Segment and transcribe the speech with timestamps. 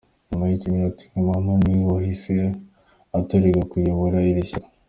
[0.29, 2.33] Nyuma y’iminota mike, Mahmoud Abbas niwe wahise
[3.17, 4.69] atorerwa kuyobora iri shyaka.